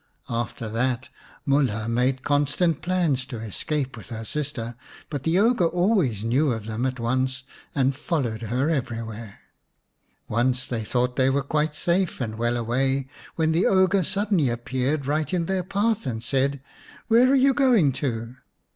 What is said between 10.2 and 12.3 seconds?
Once they thought that they were quite safe